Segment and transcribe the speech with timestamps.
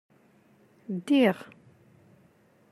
[0.95, 1.37] Ddiɣ